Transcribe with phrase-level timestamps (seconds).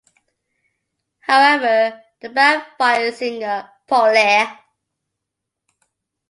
[1.19, 4.45] However, the band fired singer Poley.